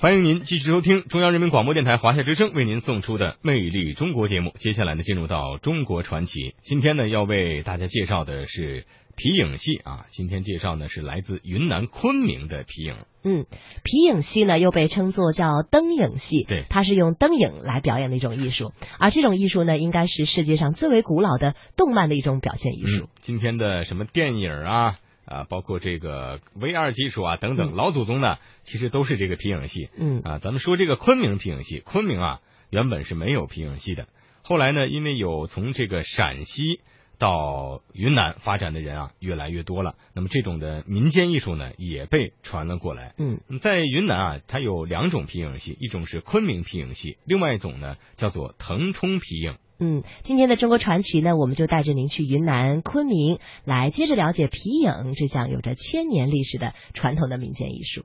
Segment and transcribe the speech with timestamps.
[0.00, 4.54] 欢迎您继续收听中央人民广播电台华夏之声为您送出的《魅力中国》节目。
[4.60, 6.54] 接下来呢，进入到中国传奇。
[6.62, 10.06] 今天呢，要为大家介绍的是皮影戏啊。
[10.12, 12.94] 今天介绍呢是来自云南昆明的皮影。
[13.24, 13.46] 嗯，
[13.82, 18.72] 皮影戏呢又被称作叫灯影戏，对，它是用灯影来表演的一种艺术。
[19.00, 23.08] 而这种艺术呢，应该是世界上最为古老的动漫的一种表现艺术。
[23.20, 25.00] 今天的什么电影啊？
[25.28, 29.90] 啊，包括这个 VR 技术啊等等，老祖宗呢，其实都是这个皮影戏。
[29.96, 34.08] 嗯啊，咱们说这个昆明皮影戏，昆明啊原本是没有皮影戏的，
[34.42, 36.80] 后来呢，因为有从这个陕西
[37.18, 43.14] 到云南发展的人啊越来越多了，那么这种的民间艺术呢也被传了过来。
[43.18, 49.56] 嗯，在云南啊，它有两种皮影戏，一种是昆明皮影戏，另外一种呢叫做腾冲皮影。
[49.80, 58.04] 嗯，今天的中国传奇呢，我们就带着您去云南昆明，来接着了解皮影这项有着千年历史的传统的民间艺术。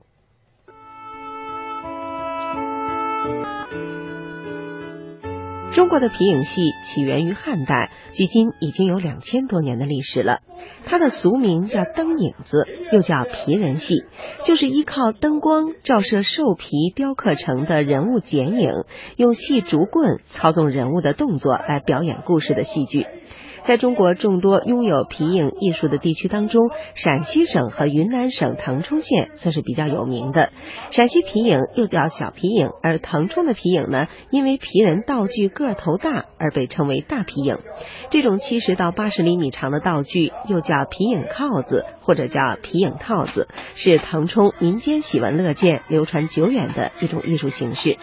[5.74, 10.38] 中国的皮影戏起源于汉代，距今已经有两千多年的历史了。
[10.86, 14.04] 它的俗名叫灯影子，又叫皮人戏，
[14.46, 18.70] 就是依靠灯光照射兽皮雕刻成的人物剪影，
[19.16, 23.04] 用细竹棍操纵人物的动作来表演故事的戏剧。
[23.66, 30.50] 在中国众多拥有皮影艺术的地区当中，陕西省和云南省腾冲县算是比较有名的。
[30.90, 37.58] 陕西皮影又叫小皮影，而腾冲的皮影呢，因为皮人道具个头大而被称为大皮影。
[38.10, 47.96] 这种七十到八十厘米长的道具又叫皮影靠子或者叫皮影套子，是腾冲民间喜闻乐见、流传久远的一种艺术形式。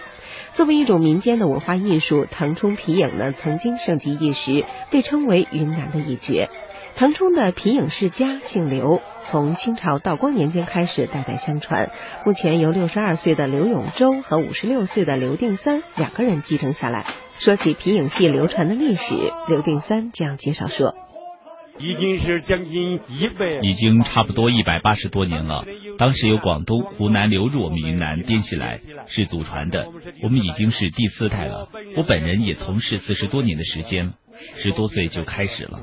[0.55, 6.49] 作为一种民间的文化艺术，腾冲皮影呢曾经盛极一时，被称为云南的一绝。
[6.95, 11.89] 腾冲的皮影世家姓刘，从清朝道光年间开始代代相传，
[12.25, 17.05] 目前由六十二岁的刘永洲和五十六岁的刘定三两个人继承下来。
[17.39, 19.15] 说起皮影戏流传的历史，
[19.47, 20.93] 刘定三这样介绍说。
[21.81, 25.65] 已经是将近一百，已经差不多一百八十多年了。
[25.97, 29.87] 当时由广东、湖南流入我们云南滇西来，是祖传的。
[30.21, 31.69] 我们已经是第四代了。
[31.97, 34.13] 我本人也从事四十多年的时间，
[34.57, 35.81] 十多岁就开始了。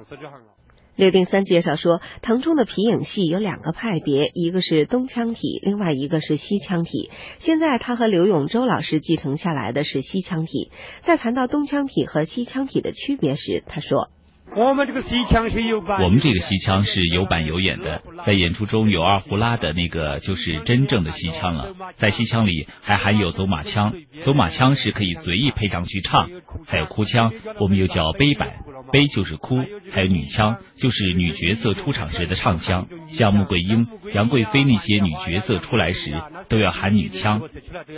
[0.94, 7.10] 刘定三介绍说，腾冲的皮影戏有两个派别，一个是东腔体，另外一个是西腔体。
[7.38, 10.70] 现在他和刘永洲老师继承下来的是西腔体。
[11.02, 14.10] 在谈到东腔体和西腔体的区别时，他说。
[14.56, 21.74] 我们这个西腔是有板，我们这个西腔是有板有眼的，在演出中有二胡拉的那个就是真正的西腔了。
[21.96, 23.94] 在西腔里还含有走马腔，
[24.24, 26.28] 走马腔是可以随意配上去唱，
[26.66, 28.54] 还有哭腔，我们又叫悲板，
[28.92, 29.56] 悲就是哭，
[29.92, 37.42] 还有女腔，就是女角色出场时的唱腔，像穆桂英、杨贵妃那些女角色出来时都要喊女腔。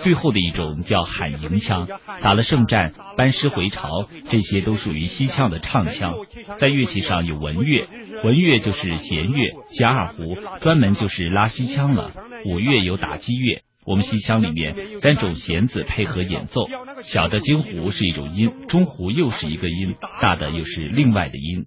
[0.03, 1.89] 最后的一种叫喊迎腔，
[2.21, 6.15] 打了胜战、班师回朝，这些都属于西腔的唱腔。
[6.59, 7.87] 在乐器上有文乐，
[8.25, 12.13] 文乐就是弦乐加二胡，专门就是拉西腔了。
[12.45, 16.61] 五乐有打击乐，我们戏腔里面三种弦子配合演奏，
[17.03, 21.67] 小的京胡是一种音，中胡又是一个音，大的又是另外的音。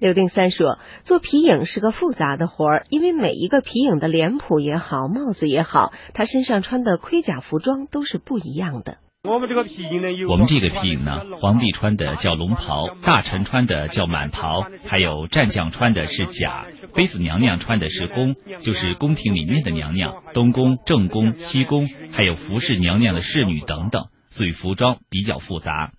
[0.00, 8.98] 刘定三说，做皮影是个复杂的活儿，因为每一个皮影的脸谱也好，帽子也好，他身上穿的盔甲服装都是不一样的。
[9.22, 16.64] 我们这个皮影呢，有我们这个皮影呢，皇帝穿的叫龙袍，大臣穿的叫满袍，还有战将穿的是甲，
[16.94, 25.92] 妃子娘娘穿的是宫，就是宫廷里面的娘娘，东宫、正宫、西宫，还有服侍娘娘的侍女等等，所以服装比较复杂。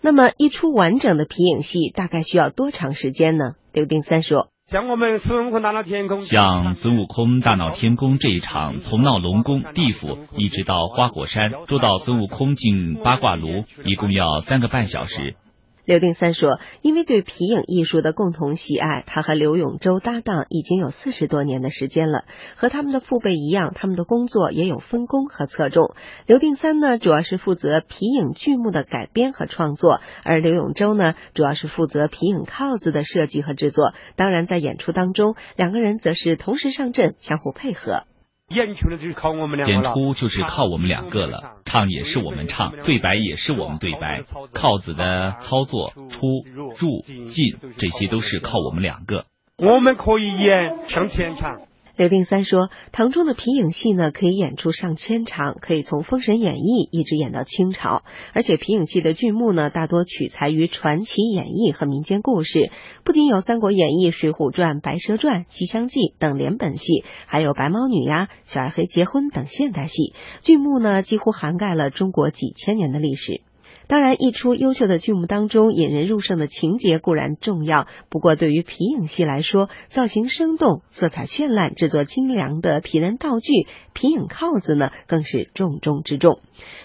[0.00, 3.56] 那么一出完整的皮影戏大概需要多长时间呢？
[3.74, 4.53] 刘定三说。
[4.70, 15.36] 像我们孙悟空大闹天宫，像孙悟空大闹天宫这一场，从闹龙宫地府一直到花果山，捉到孙悟空进八卦炉，一共要三个半小时。
[15.84, 22.24] 刘定三说：“因为对皮影艺术的共同喜爱，他和刘永洲搭档已经有四十多年的时间了。
[22.56, 25.94] 和他们的父辈一样，他们的工作也有分工和侧重。
[26.26, 33.92] 刘定三呢，主要是负责皮影剧目的改编和创作，而刘永洲呢，主要是负责皮影靠子的设计和制作。
[34.16, 38.04] 当然，在演出当中，两个人则是同时上阵，相互配合。”
[38.48, 46.44] 演出就是靠我们两个演出就是靠我们两个了，唱也是我们唱，对白也是我们对白，靠子的操作、出
[46.84, 49.24] 入进，这些都是靠我们两个。
[49.56, 51.62] 我们可以演上前场。
[51.96, 56.60] 刘定三说，唐中的皮影戏呢，可以演出上千场，可以从《封神演义》
[56.90, 58.02] 一直演到清朝。
[58.32, 62.72] 而且皮影戏的剧目呢，大多取材于传奇演义和民间故事，
[63.04, 70.14] 不仅有《三国演义》《水浒传》《白蛇传》《西厢记》等连本戏，还有《白毛女》呀、《小二黑结婚》等现代戏。
[70.42, 73.42] 剧目呢，几乎涵盖了中国几千年的历史。
[73.86, 83.52] 当然，一出优秀的剧目当中，引人入胜的情节固然重要，不过对于皮影戏来说，造型生动、色彩绚烂、制作精良的皮人道具
[83.92, 86.40] 皮影靠子呢，更是重中之重。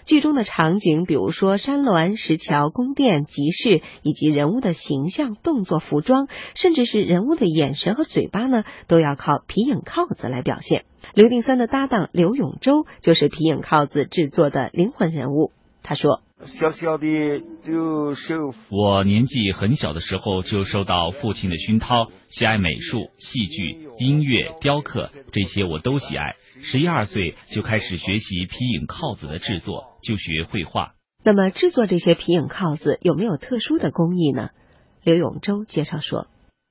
[0.06, 10.84] 剧中的场景，比如说山峦、石桥、宫殿、集市，以及人物的形象、动作、服装，甚至是人物的眼神和嘴巴呢，都要靠皮影靠子来表现。
[11.14, 15.54] 刘定三的搭档刘永洲就是皮影靠子制作的灵魂人物。
[15.82, 16.22] 他说。
[16.46, 17.06] 小小的
[17.66, 26.36] 就受，我年纪很小的时候就受到父亲的熏陶，喜爱美术、戏剧、音乐、雕刻，这些我都喜爱。
[26.62, 30.94] 十一二岁就开始学习皮影靠子的制作，就学绘画。
[31.26, 34.52] 那么制作这些皮影靠子有没有特殊的工艺呢？
[35.04, 36.28] 刘永洲介绍说，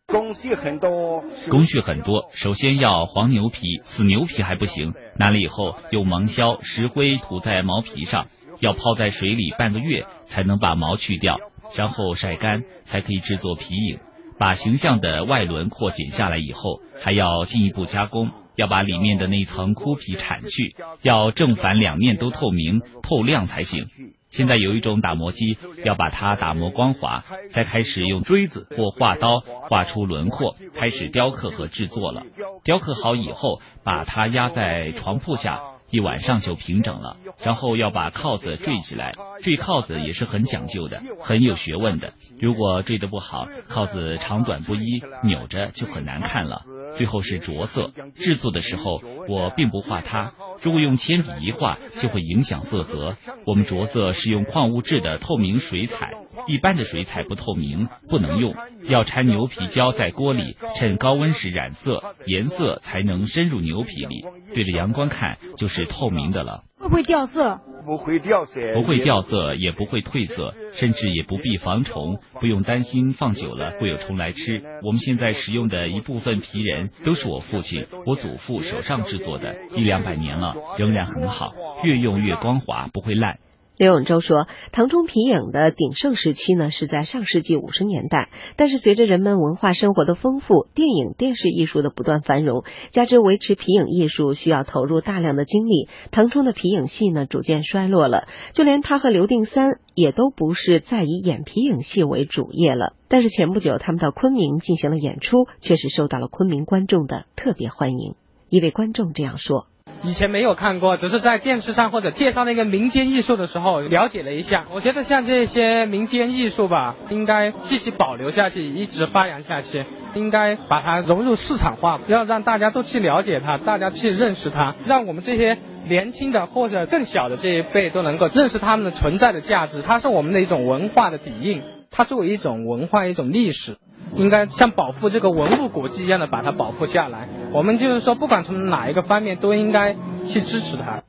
[0.07, 2.31] 工序很多，工序很多。
[2.33, 8.29] 首先要黄牛皮，死牛皮还不行，拿了以后用芒硝、石灰涂在毛皮上。
[8.61, 11.39] 要泡在水里半个月才能把毛去掉，
[11.77, 13.99] 然后晒干才可以制作皮影。
[14.39, 23.87] 把形象的外轮廓剪下来以后，还要进一步加工，要把里面的那层枯皮铲去，要正反两面都透明透亮才行。
[24.31, 32.23] 现在有一种打磨机，要把它打磨光滑，再开始用锥子或画刀画出轮廓，开始雕刻和制作了。
[32.63, 35.61] 雕刻好以后，把它压在床铺下。
[35.91, 39.13] 一晚上就平整了，然后要把靠子坠起来。
[39.43, 42.13] 坠靠子也是很讲究的，很有学问的。
[42.39, 46.63] 如果坠得不好，靠子长短不一，扭着就很难看了。
[46.97, 50.33] 最后是着色，制作的时候我并不画它，
[50.63, 53.17] 如果用铅笔一画，就会影响色泽。
[53.45, 56.15] 我们着色是用矿物质的透明水彩，
[56.47, 58.55] 一般的水彩不透明，不能用。
[58.89, 64.25] 要掺牛皮胶在锅里，趁高温时染色，颜色才能深入牛皮里。
[64.55, 66.65] 对着阳光看就是透明的了。
[66.79, 67.61] 会不会掉色？
[67.89, 74.63] 不会掉色，不会掉色，也不会褪色，甚至也不必防虫，不用担心放久了会有虫来吃。
[74.83, 83.39] 我们现在使用的一部分皮人都是我父亲、我祖父手上制作的，一两百年了，仍然很好，越用越光滑，不会烂。
[83.79, 98.27] 刘永洲说，腾冲皮影的鼎盛时期呢是在上世纪五十年代，但是随着人们文化生活的丰富，电影电视艺术的不断繁荣，加之维持皮影艺术需要投入大量的精力，腾冲的皮影戏呢逐渐衰落了。
[98.53, 102.95] 就连他和刘定三也都不是再以演皮影戏为主业了。
[103.07, 108.17] 但是前不久他们到昆明进行了演出，却是受到了昆明观众的特别欢迎。
[108.49, 109.67] 一位观众这样说。
[110.03, 114.67] 以前没有看过，只是在电视上或者介绍那个民间艺术的时候了解了一下。
[114.73, 119.85] 我觉得像这些民间艺术吧，应该继续保留下去，一直发扬下去。
[120.15, 129.83] 应该把它融入市场化，要让大家都去了解它，大家去认识它，让我们这些年轻的或者更小的这一辈都能够认识他们的存在的价值。
[129.83, 131.61] 它是我们的一种文化的底蕴，
[131.91, 133.77] 它作为一种文化、一种历史。
[134.17, 137.29] 应该像保护这个文物古迹一样的把它保护下来。
[137.53, 139.95] 我们就是说，不管从哪一个方面，都应该
[140.27, 141.03] 去支持它。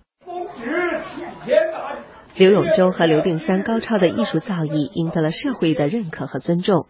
[2.35, 6.85] 刘永洲和刘定三高超的艺术造诣赢得了社会的认可和尊重。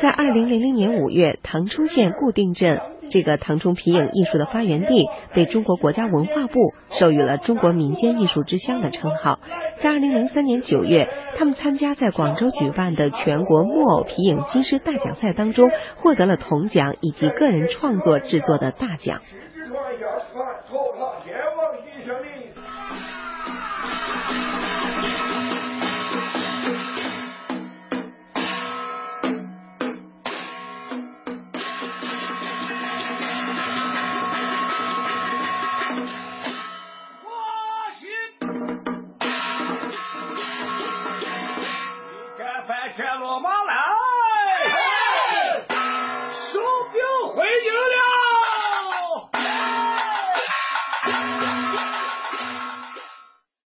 [0.00, 2.80] 在二零零零年五月，腾冲县固定镇。
[3.10, 9.38] 这个唐中皮影艺术的发源地被中国国家文化部授予了“中国民间艺术之乡”的称号。
[9.78, 19.20] 在二零零三年九月，他们参加在广州举办的全国木偶皮影金狮大奖赛当中，获得了铜奖以及个人创作制作的大奖。